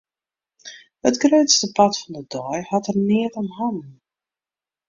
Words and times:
It 1.09 1.19
grutste 1.25 1.67
part 1.75 1.95
fan 1.99 2.13
de 2.15 2.23
dei 2.33 2.59
hat 2.71 2.85
er 2.91 2.97
neat 3.07 3.33
om 3.41 3.49
hannen. 3.57 3.93